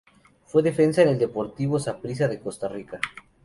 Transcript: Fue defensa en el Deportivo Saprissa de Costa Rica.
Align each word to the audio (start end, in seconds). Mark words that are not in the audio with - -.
Fue 0.47 0.63
defensa 0.63 1.03
en 1.03 1.09
el 1.09 1.19
Deportivo 1.19 1.77
Saprissa 1.77 2.27
de 2.27 2.39
Costa 2.39 2.67
Rica. 2.67 2.99